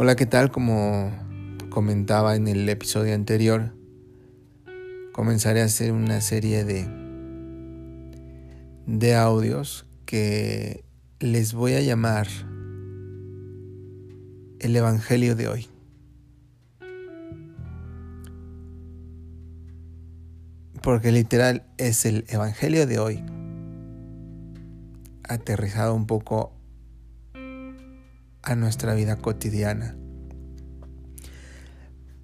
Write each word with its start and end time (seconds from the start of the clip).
Hola, 0.00 0.14
¿qué 0.14 0.26
tal? 0.26 0.52
Como 0.52 1.10
comentaba 1.70 2.36
en 2.36 2.46
el 2.46 2.68
episodio 2.68 3.16
anterior, 3.16 3.74
comenzaré 5.12 5.60
a 5.60 5.64
hacer 5.64 5.90
una 5.90 6.20
serie 6.20 6.62
de, 6.62 6.88
de 8.86 9.16
audios 9.16 9.86
que 10.06 10.84
les 11.18 11.52
voy 11.52 11.72
a 11.74 11.80
llamar 11.80 12.28
el 14.60 14.76
Evangelio 14.76 15.34
de 15.34 15.48
hoy. 15.48 15.66
Porque 20.80 21.10
literal 21.10 21.64
es 21.76 22.06
el 22.06 22.24
Evangelio 22.28 22.86
de 22.86 23.00
hoy 23.00 23.24
aterrizado 25.24 25.92
un 25.92 26.06
poco 26.06 26.52
a 28.48 28.56
nuestra 28.56 28.94
vida 28.94 29.16
cotidiana. 29.16 29.96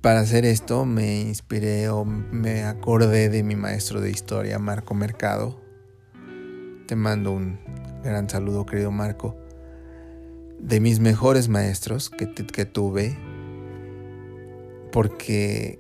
Para 0.00 0.20
hacer 0.20 0.44
esto 0.44 0.84
me 0.86 1.20
inspiré 1.20 1.88
o 1.90 2.04
me 2.04 2.64
acordé 2.64 3.28
de 3.28 3.42
mi 3.42 3.56
maestro 3.56 4.00
de 4.00 4.10
historia, 4.10 4.58
Marco 4.58 4.94
Mercado. 4.94 5.60
Te 6.86 6.96
mando 6.96 7.32
un 7.32 7.58
gran 8.02 8.28
saludo, 8.28 8.64
querido 8.66 8.90
Marco. 8.90 9.36
De 10.58 10.80
mis 10.80 10.98
mejores 10.98 11.48
maestros 11.48 12.08
que, 12.08 12.32
que 12.32 12.64
tuve, 12.64 13.16
porque 14.92 15.78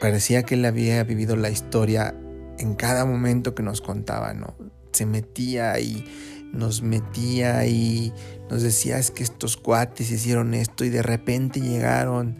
parecía 0.00 0.44
que 0.44 0.54
él 0.54 0.64
había 0.64 1.02
vivido 1.02 1.34
la 1.36 1.50
historia 1.50 2.14
en 2.58 2.74
cada 2.74 3.04
momento 3.04 3.54
que 3.54 3.62
nos 3.64 3.80
contaba, 3.80 4.34
¿no? 4.34 4.56
Se 4.92 5.06
metía 5.06 5.72
ahí 5.72 6.04
nos 6.52 6.82
metía 6.82 7.66
y 7.66 8.12
nos 8.50 8.62
decía 8.62 8.98
es 8.98 9.10
que 9.10 9.22
estos 9.22 9.56
cuates 9.56 10.10
hicieron 10.10 10.54
esto 10.54 10.84
y 10.84 10.88
de 10.88 11.02
repente 11.02 11.60
llegaron 11.60 12.36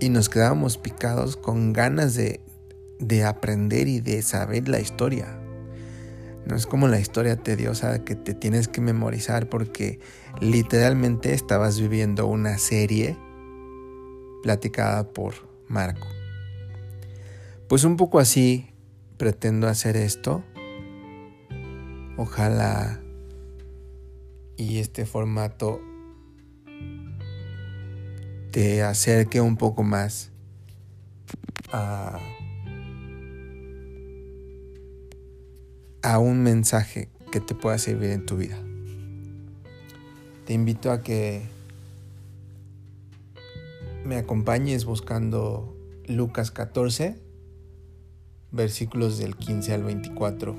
y 0.00 0.08
nos 0.08 0.28
quedábamos 0.28 0.78
picados 0.78 1.36
con 1.36 1.72
ganas 1.72 2.14
de, 2.14 2.40
de 2.98 3.24
aprender 3.24 3.88
y 3.88 4.00
de 4.00 4.22
saber 4.22 4.68
la 4.68 4.80
historia. 4.80 5.38
No 6.46 6.56
es 6.56 6.66
como 6.66 6.88
la 6.88 6.98
historia 6.98 7.36
tediosa 7.36 8.04
que 8.04 8.16
te 8.16 8.34
tienes 8.34 8.66
que 8.66 8.80
memorizar 8.80 9.48
porque 9.48 10.00
literalmente 10.40 11.34
estabas 11.34 11.78
viviendo 11.78 12.26
una 12.26 12.58
serie 12.58 13.16
platicada 14.42 15.12
por 15.12 15.34
Marco. 15.68 16.08
Pues 17.68 17.84
un 17.84 17.96
poco 17.96 18.18
así 18.18 18.70
pretendo 19.18 19.68
hacer 19.68 19.96
esto. 19.96 20.42
Ojalá 22.16 23.01
y 24.62 24.78
este 24.78 25.06
formato 25.06 25.80
te 28.52 28.82
acerque 28.82 29.40
un 29.40 29.56
poco 29.56 29.82
más 29.82 30.30
a, 31.72 32.20
a 36.02 36.18
un 36.20 36.44
mensaje 36.44 37.08
que 37.32 37.40
te 37.40 37.56
pueda 37.56 37.76
servir 37.78 38.10
en 38.10 38.24
tu 38.24 38.36
vida. 38.36 38.56
Te 40.46 40.52
invito 40.52 40.92
a 40.92 41.02
que 41.02 41.42
me 44.04 44.16
acompañes 44.16 44.84
buscando 44.84 45.76
Lucas 46.06 46.52
14, 46.52 47.20
versículos 48.52 49.18
del 49.18 49.34
15 49.34 49.72
al 49.72 49.82
24, 49.82 50.56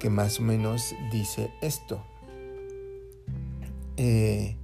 que 0.00 0.10
más 0.10 0.40
o 0.40 0.42
menos 0.42 0.92
dice 1.12 1.52
esto. 1.62 2.09
Eh, 4.02 4.56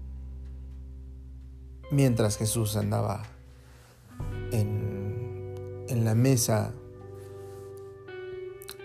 mientras 1.90 2.38
Jesús 2.38 2.74
andaba 2.74 3.22
en, 4.50 5.84
en 5.88 6.06
la 6.06 6.14
mesa, 6.14 6.72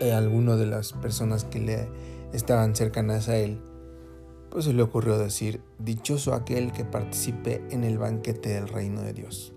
eh, 0.01 0.11
alguno 0.11 0.57
de 0.57 0.65
las 0.65 0.91
personas 0.91 1.45
que 1.45 1.61
le 1.61 1.87
estaban 2.33 2.75
cercanas 2.75 3.29
a 3.29 3.37
él, 3.37 3.61
pues 4.49 4.65
se 4.65 4.73
le 4.73 4.83
ocurrió 4.83 5.17
decir, 5.17 5.61
dichoso 5.79 6.33
aquel 6.33 6.73
que 6.73 6.83
participe 6.83 7.63
en 7.69 7.85
el 7.85 7.97
banquete 7.97 8.49
del 8.49 8.67
reino 8.67 9.03
de 9.03 9.13
Dios. 9.13 9.53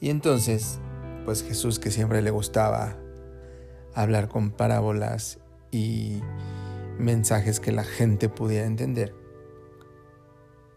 Y 0.00 0.08
entonces, 0.08 0.80
pues 1.26 1.42
Jesús, 1.42 1.78
que 1.78 1.90
siempre 1.90 2.22
le 2.22 2.30
gustaba 2.30 2.96
hablar 3.94 4.30
con 4.30 4.50
parábolas 4.50 5.40
y 5.70 6.22
mensajes 6.98 7.60
que 7.60 7.72
la 7.72 7.84
gente 7.84 8.28
pudiera 8.28 8.66
entender, 8.66 9.14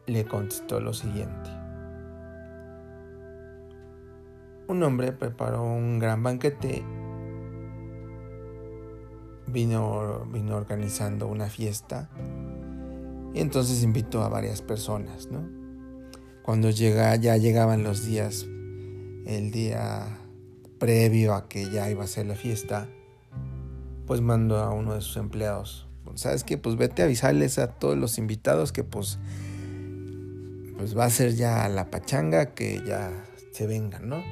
le 0.06 0.26
contestó 0.26 0.80
lo 0.80 0.94
siguiente. 0.94 1.50
Un 4.68 4.84
hombre 4.84 5.12
preparó 5.14 5.64
un 5.64 6.00
gran 6.00 6.24
banquete, 6.24 6.84
vino, 9.48 10.26
vino 10.32 10.56
organizando 10.56 11.28
una 11.28 11.48
fiesta 11.48 12.10
y 13.34 13.40
entonces 13.40 13.84
invitó 13.84 14.24
a 14.24 14.30
varias 14.30 14.62
personas, 14.62 15.28
¿no? 15.28 15.48
Cuando 16.44 16.70
llega, 16.70 17.16
ya 17.16 17.38
llegaban 17.38 17.84
los 17.84 18.06
días, 18.06 18.46
el 19.26 19.52
día 19.52 20.20
previo 20.80 21.34
a 21.34 21.48
que 21.48 21.70
ya 21.70 21.90
iba 21.90 22.04
a 22.04 22.08
ser 22.08 22.26
la 22.26 22.36
fiesta, 22.36 22.90
pues 24.06 24.22
mandó 24.22 24.58
a 24.58 24.72
uno 24.72 24.94
de 24.94 25.02
sus 25.02 25.18
empleados 25.18 25.87
¿sabes 26.16 26.44
qué? 26.44 26.58
Pues 26.58 26.76
vete 26.76 27.02
a 27.02 27.06
avisarles 27.06 27.60
a 27.60 27.68
todos 27.68 27.98
los 27.98 28.18
invitados 28.18 28.72
que 28.72 28.84
pues, 28.84 29.20
pues 30.78 30.98
va 30.98 31.06
a 31.06 31.10
ser 31.10 31.36
ya 31.36 31.68
la 31.70 31.90
pachanga, 31.90 32.54
que 32.54 32.82
ya 32.86 33.12
se 33.52 33.68
vengan, 33.68 34.10
¿no? 34.10 34.24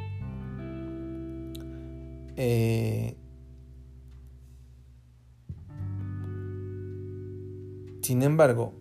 Eh, 2.37 3.15
sin 8.01 8.21
embargo, 8.23 8.73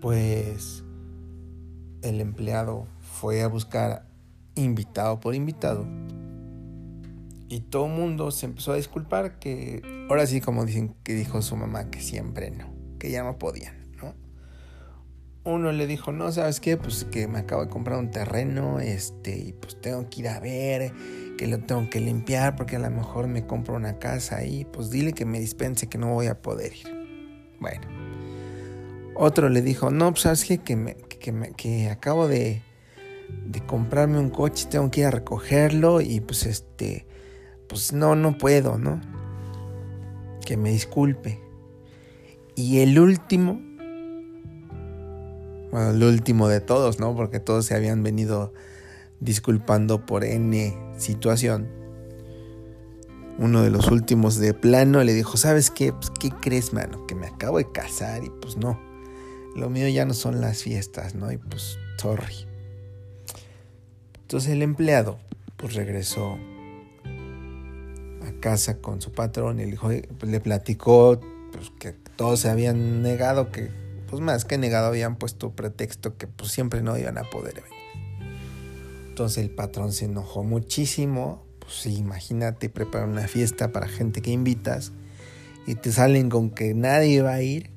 pues 0.00 0.84
el 2.02 2.20
empleado 2.20 2.86
fue 3.00 3.42
a 3.42 3.48
buscar 3.48 4.06
invitado 4.54 5.20
por 5.20 5.34
invitado 5.34 5.86
y 7.48 7.60
todo 7.60 7.86
el 7.86 7.92
mundo 7.92 8.30
se 8.30 8.46
empezó 8.46 8.72
a 8.72 8.76
disculpar 8.76 9.38
que 9.38 9.82
ahora 10.08 10.26
sí 10.26 10.40
como 10.40 10.64
dicen 10.64 10.94
que 11.04 11.14
dijo 11.14 11.42
su 11.42 11.56
mamá 11.56 11.90
que 11.90 12.00
siempre 12.00 12.50
no, 12.50 12.72
que 12.98 13.10
ya 13.10 13.22
no 13.22 13.38
podían, 13.38 13.92
¿no? 13.96 14.14
Uno 15.44 15.70
le 15.70 15.86
dijo, 15.86 16.10
no, 16.10 16.32
¿sabes 16.32 16.58
qué? 16.58 16.76
Pues 16.76 17.04
que 17.04 17.28
me 17.28 17.38
acabo 17.38 17.64
de 17.64 17.70
comprar 17.70 17.98
un 17.98 18.10
terreno, 18.10 18.80
este, 18.80 19.38
y 19.38 19.52
pues 19.52 19.80
tengo 19.80 20.08
que 20.10 20.20
ir 20.20 20.28
a 20.28 20.40
ver, 20.40 20.92
que 21.38 21.46
lo 21.46 21.60
tengo 21.60 21.88
que 21.88 22.00
limpiar 22.00 22.56
porque 22.56 22.76
a 22.76 22.80
lo 22.80 22.90
mejor 22.90 23.28
me 23.28 23.46
compro 23.46 23.76
una 23.76 23.98
casa 23.98 24.38
ahí, 24.38 24.64
pues 24.64 24.90
dile 24.90 25.12
que 25.12 25.24
me 25.24 25.38
dispense 25.38 25.88
que 25.88 25.98
no 25.98 26.14
voy 26.14 26.26
a 26.26 26.42
poder 26.42 26.72
ir. 26.72 27.06
Bueno. 27.60 27.86
Otro 29.14 29.48
le 29.48 29.62
dijo, 29.62 29.90
no, 29.90 30.10
pues 30.10 30.22
sabes 30.22 30.44
qué? 30.44 30.58
Que, 30.58 30.76
me, 30.76 30.94
que, 30.94 31.32
me, 31.32 31.52
que 31.52 31.88
acabo 31.88 32.28
de, 32.28 32.60
de 33.46 33.60
comprarme 33.64 34.18
un 34.18 34.30
coche, 34.30 34.66
tengo 34.68 34.90
que 34.90 35.00
ir 35.00 35.06
a 35.06 35.10
recogerlo 35.10 36.00
y 36.02 36.20
pues 36.20 36.44
este 36.44 37.06
pues 37.68 37.92
no, 37.92 38.14
no 38.14 38.38
puedo, 38.38 38.78
¿no? 38.78 39.00
Que 40.44 40.56
me 40.56 40.70
disculpe. 40.70 41.40
Y 42.54 42.78
el 42.78 42.98
último, 42.98 43.60
bueno, 45.70 45.90
el 45.90 46.02
último 46.02 46.48
de 46.48 46.60
todos, 46.60 47.00
¿no? 47.00 47.14
Porque 47.14 47.40
todos 47.40 47.66
se 47.66 47.74
habían 47.74 48.02
venido 48.02 48.52
disculpando 49.20 50.06
por 50.06 50.24
N 50.24 50.74
situación. 50.96 51.68
Uno 53.38 53.62
de 53.62 53.70
los 53.70 53.90
últimos 53.90 54.38
de 54.38 54.54
plano 54.54 55.04
le 55.04 55.12
dijo, 55.12 55.36
¿sabes 55.36 55.70
qué? 55.70 55.92
Pues, 55.92 56.10
¿qué 56.10 56.30
crees, 56.30 56.72
mano? 56.72 57.06
Que 57.06 57.14
me 57.14 57.26
acabo 57.26 57.58
de 57.58 57.70
casar 57.70 58.24
y 58.24 58.30
pues 58.40 58.56
no. 58.56 58.80
Lo 59.54 59.68
mío 59.68 59.88
ya 59.88 60.06
no 60.06 60.14
son 60.14 60.40
las 60.40 60.62
fiestas, 60.62 61.14
¿no? 61.14 61.30
Y 61.30 61.36
pues, 61.36 61.78
sorry. 61.98 62.46
Entonces 64.22 64.52
el 64.52 64.62
empleado, 64.62 65.18
pues 65.56 65.74
regresó 65.74 66.38
casa 68.46 68.78
con 68.78 69.00
su 69.00 69.10
patrón 69.10 69.58
y 69.58 69.64
hijo 69.64 69.90
pues, 70.20 70.30
le 70.30 70.38
platicó 70.38 71.18
pues, 71.50 71.72
que 71.80 71.90
todos 72.14 72.38
se 72.38 72.48
habían 72.48 73.02
negado, 73.02 73.50
que 73.50 73.70
pues 74.08 74.22
más 74.22 74.44
que 74.44 74.56
negado 74.56 74.86
habían 74.86 75.16
puesto 75.16 75.50
pretexto 75.50 76.16
que 76.16 76.28
pues 76.28 76.52
siempre 76.52 76.80
no 76.80 76.96
iban 76.96 77.18
a 77.18 77.24
poder 77.24 77.54
venir. 77.54 78.30
Entonces 79.08 79.42
el 79.42 79.50
patrón 79.50 79.92
se 79.92 80.04
enojó 80.04 80.44
muchísimo, 80.44 81.44
pues 81.58 81.86
imagínate 81.86 82.68
preparar 82.68 83.08
una 83.08 83.26
fiesta 83.26 83.72
para 83.72 83.88
gente 83.88 84.22
que 84.22 84.30
invitas 84.30 84.92
y 85.66 85.74
te 85.74 85.90
salen 85.90 86.28
con 86.30 86.50
que 86.50 86.72
nadie 86.72 87.22
va 87.22 87.34
a 87.34 87.42
ir. 87.42 87.70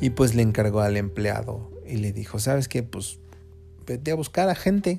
Y 0.00 0.10
pues 0.10 0.34
le 0.34 0.42
encargó 0.42 0.80
al 0.80 0.96
empleado 0.96 1.70
y 1.86 1.98
le 1.98 2.12
dijo, 2.12 2.40
¿sabes 2.40 2.66
qué? 2.66 2.82
Pues 2.82 3.20
vete 3.86 4.10
a 4.10 4.16
buscar 4.16 4.48
a 4.48 4.56
gente, 4.56 4.98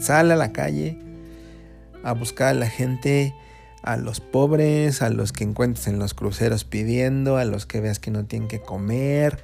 sal 0.00 0.30
a 0.30 0.36
la 0.36 0.54
calle, 0.54 1.11
a 2.02 2.12
buscar 2.12 2.48
a 2.48 2.54
la 2.54 2.68
gente, 2.68 3.34
a 3.82 3.96
los 3.96 4.20
pobres, 4.20 5.02
a 5.02 5.10
los 5.10 5.32
que 5.32 5.44
encuentres 5.44 5.86
en 5.88 5.98
los 5.98 6.14
cruceros 6.14 6.64
pidiendo, 6.64 7.36
a 7.36 7.44
los 7.44 7.66
que 7.66 7.80
veas 7.80 7.98
que 7.98 8.10
no 8.10 8.24
tienen 8.26 8.48
que 8.48 8.60
comer. 8.60 9.42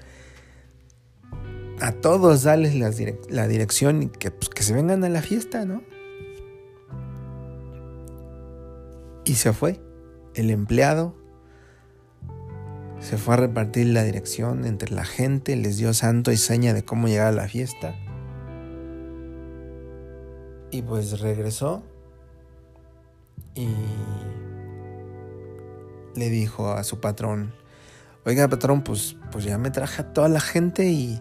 A 1.81 1.93
todos 1.93 2.43
dales 2.43 2.75
la, 2.75 3.47
dirección 3.47 4.03
y 4.03 4.09
que, 4.09 4.31
pues, 4.31 4.49
que 4.49 4.63
se 4.63 4.75
vengan 4.75 5.05
a 5.05 5.09
la 5.09 5.23
fiesta, 5.23 5.65
¿no? 5.65 5.83
Y 9.25 9.35
se 9.35 9.53
fue. 9.53 9.81
El 10.35 10.51
empleado 10.51 11.15
se 13.01 13.17
fue 13.17 13.35
a 13.35 13.37
repartir 13.37 13.87
la 13.89 14.03
dirección 14.03 14.65
entre 14.65 14.93
la 14.93 15.05
gente, 15.05 15.55
les 15.57 15.77
dio 15.77 15.95
santo 15.95 16.33
y 16.33 16.37
seña 16.37 16.75
de 16.75 16.85
cómo 16.85 17.07
llegar 17.07 17.29
a 17.29 17.33
la 17.33 17.49
fiesta. 17.49 17.95
Y 20.71 20.83
pues 20.83 21.21
regresó 21.21 21.83
y 23.59 23.69
le 26.15 26.31
dijo 26.31 26.71
a 26.71 26.85
su 26.85 27.01
patrón, 27.01 27.53
oiga 28.25 28.47
patrón, 28.49 28.83
pues, 28.83 29.17
pues 29.33 29.45
ya 29.45 29.59
me 29.59 29.71
traje 29.71 30.03
a 30.03 30.13
toda 30.13 30.29
la 30.29 30.41
gente 30.41 30.89
y 30.89 31.21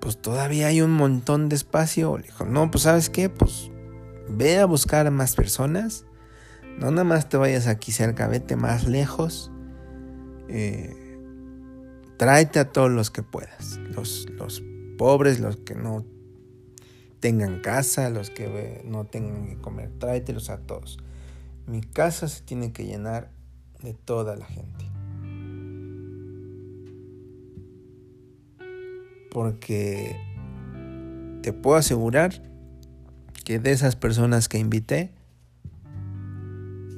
pues 0.00 0.16
todavía 0.16 0.68
hay 0.68 0.80
un 0.80 0.92
montón 0.92 1.50
de 1.50 1.56
espacio. 1.56 2.16
Le 2.16 2.24
dijo, 2.24 2.46
no, 2.46 2.70
pues 2.70 2.84
sabes 2.84 3.10
qué, 3.10 3.28
pues 3.28 3.70
ve 4.28 4.58
a 4.58 4.64
buscar 4.64 5.06
a 5.06 5.10
más 5.10 5.34
personas. 5.34 6.06
No 6.78 6.90
nada 6.90 7.04
más 7.04 7.28
te 7.28 7.36
vayas 7.36 7.66
aquí 7.66 7.92
cerca, 7.92 8.26
vete 8.26 8.56
más 8.56 8.86
lejos. 8.86 9.50
Eh, 10.48 11.18
tráete 12.16 12.60
a 12.60 12.72
todos 12.72 12.90
los 12.90 13.10
que 13.10 13.22
puedas. 13.22 13.76
Los, 13.94 14.26
los 14.30 14.62
pobres, 14.96 15.38
los 15.38 15.56
que 15.56 15.74
no 15.74 16.06
tengan 17.20 17.60
casa, 17.60 18.08
los 18.08 18.30
que 18.30 18.80
no 18.86 19.04
tengan 19.04 19.48
que 19.48 19.58
comer, 19.58 19.90
tráetelos 19.98 20.48
a 20.48 20.58
todos. 20.58 20.98
Mi 21.66 21.80
casa 21.82 22.28
se 22.28 22.42
tiene 22.42 22.72
que 22.72 22.84
llenar 22.84 23.30
de 23.82 23.94
toda 23.94 24.36
la 24.36 24.46
gente. 24.46 24.84
Porque 29.30 30.16
te 31.42 31.52
puedo 31.52 31.76
asegurar 31.76 32.42
que 33.44 33.58
de 33.58 33.72
esas 33.72 33.96
personas 33.96 34.48
que 34.48 34.58
invité, 34.58 35.12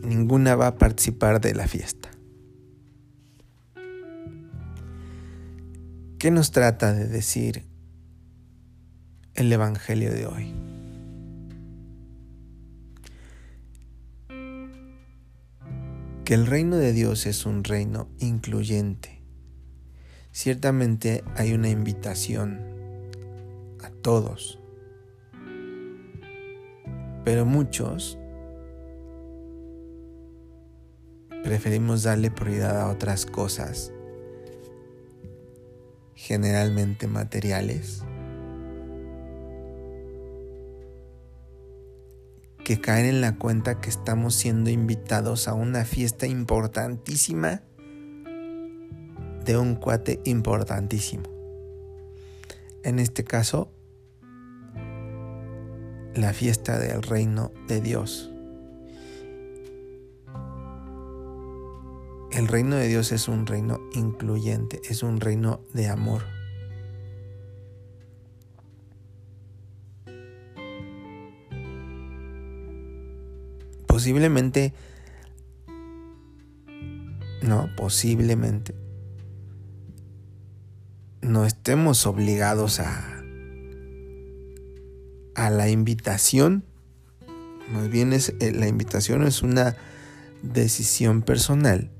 ninguna 0.03 0.57
va 0.57 0.69
a 0.69 0.75
participar 0.77 1.41
de 1.41 1.55
la 1.55 1.67
fiesta. 1.67 2.11
¿Qué 6.19 6.31
nos 6.31 6.53
trata 6.53 6.93
de 6.93 7.09
decir 7.09 7.65
el 9.35 9.53
Evangelio 9.53 10.13
de 10.13 10.27
hoy? 10.27 10.72
Que 16.33 16.37
el 16.37 16.47
reino 16.47 16.79
de 16.79 16.95
Dios 16.95 17.27
es 17.27 17.45
un 17.45 17.63
reino 17.63 18.09
incluyente. 18.19 19.21
Ciertamente 20.31 21.23
hay 21.37 21.53
una 21.53 21.69
invitación 21.69 22.59
a 23.85 23.91
todos, 23.91 24.59
pero 27.23 27.45
muchos 27.45 28.19
preferimos 31.45 32.05
darle 32.05 32.31
prioridad 32.31 32.81
a 32.81 32.89
otras 32.89 33.27
cosas, 33.27 33.93
generalmente 36.15 37.09
materiales, 37.09 38.05
que 42.65 42.81
caen 42.81 43.07
en 43.07 43.21
la 43.21 43.37
cuenta 43.37 43.81
que 43.81 43.91
estamos 43.91 44.35
siendo 44.35 44.71
invitados 44.71 45.49
a 45.49 45.55
una 45.55 45.85
fiesta 45.85 46.27
importantísima 46.27 47.63
de 49.45 49.57
un 49.57 49.75
cuate 49.75 50.21
importantísimo. 50.25 51.25
En 52.85 52.99
este 52.99 53.25
caso, 53.25 53.73
la 56.15 56.33
fiesta 56.33 56.79
del 56.79 57.03
reino 57.03 57.53
de 57.69 57.81
Dios. 57.81 58.31
El 62.31 62.49
reino 62.49 62.77
de 62.77 62.89
Dios 62.89 63.13
es 63.13 63.29
un 63.29 63.47
reino 63.47 63.81
incluyente, 63.93 64.81
es 64.89 65.03
un 65.03 65.21
reino 65.21 65.61
de 65.75 65.89
amor. 65.89 66.23
Posiblemente, 74.03 74.75
no, 77.41 77.71
posiblemente, 77.77 78.75
no 81.21 81.47
estemos 81.47 82.05
obligados 82.05 82.81
a, 82.81 83.23
a 85.37 85.51
la 85.51 85.69
invitación. 85.69 86.65
Más 87.73 87.89
bien 87.91 88.13
es, 88.13 88.35
eh, 88.41 88.51
la 88.51 88.67
invitación 88.67 89.25
es 89.25 89.45
una 89.45 89.77
decisión 90.43 91.23
personal. 91.23 91.93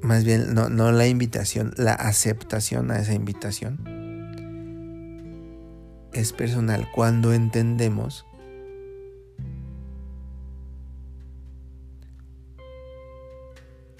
Más 0.00 0.24
bien, 0.24 0.54
no, 0.54 0.70
no 0.70 0.92
la 0.92 1.06
invitación, 1.06 1.74
la 1.76 1.92
aceptación 1.92 2.90
a 2.90 3.00
esa 3.00 3.12
invitación. 3.12 4.00
Es 6.14 6.32
personal 6.32 6.88
cuando 6.92 7.34
entendemos 7.34 8.24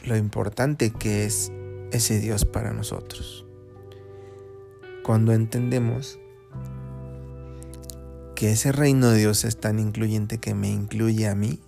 lo 0.05 0.17
importante 0.17 0.91
que 0.91 1.25
es 1.25 1.53
ese 1.93 2.21
Dios 2.21 2.45
para 2.45 2.73
nosotros. 2.73 3.47
Cuando 5.03 5.33
entendemos 5.33 6.19
que 8.35 8.53
ese 8.53 8.73
reino 8.73 9.11
de 9.11 9.19
Dios 9.19 9.45
es 9.45 9.59
tan 9.59 9.79
incluyente 9.79 10.39
que 10.39 10.55
me 10.55 10.71
incluye 10.71 11.29
a 11.29 11.35
mí 11.35 11.61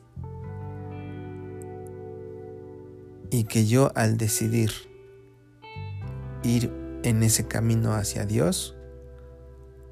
y 3.31 3.45
que 3.45 3.67
yo 3.67 3.93
al 3.95 4.17
decidir 4.17 4.71
ir 6.43 6.73
en 7.03 7.23
ese 7.23 7.47
camino 7.47 7.95
hacia 7.95 8.25
Dios, 8.25 8.77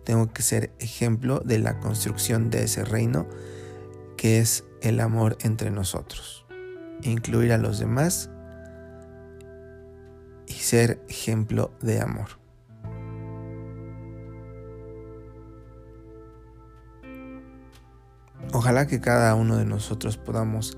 tengo 0.05 0.33
que 0.33 0.43
ser 0.43 0.73
ejemplo 0.79 1.41
de 1.41 1.59
la 1.59 1.81
construcción 1.81 2.51
de 2.51 2.65
ese 2.65 2.85
reino 2.85 3.27
que 4.17 4.39
es 4.39 4.65
el 4.81 5.01
amor 5.01 5.37
entre 5.43 5.71
nosotros 5.71 6.40
incluir 7.03 7.53
a 7.53 7.59
los 7.59 7.79
demás 7.79 8.31
y 10.47 10.53
ser 10.53 11.03
ejemplo 11.09 11.73
de 11.81 12.01
amor. 12.01 12.41
Ojalá 18.53 18.87
que 18.87 19.01
cada 19.01 19.35
uno 19.37 19.57
de 19.57 19.65
nosotros 19.65 20.17
podamos 20.17 20.77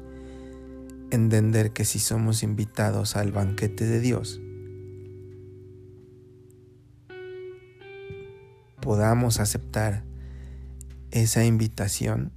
entender 1.11 1.73
que 1.73 1.85
si 1.85 1.99
somos 1.99 2.43
invitados 2.43 3.17
al 3.17 3.33
banquete 3.33 3.87
de 3.87 4.01
Dios, 4.01 4.41
podamos 8.81 9.41
aceptar 9.41 10.05
esa 11.11 11.45
invitación 11.45 12.33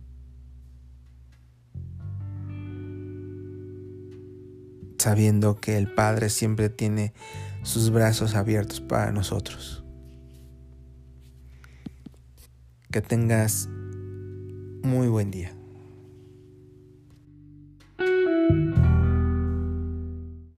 sabiendo 5.06 5.62
que 5.62 5.78
el 5.78 5.88
Padre 5.88 6.32
siempre 6.32 6.68
tiene 6.70 7.14
sus 7.62 7.92
brazos 7.92 8.34
abiertos 8.34 8.82
para 8.82 9.12
nosotros. 9.12 9.84
Que 12.90 13.02
tengas 13.02 13.70
muy 14.82 15.08
buen 15.08 15.30
día. 15.30 15.55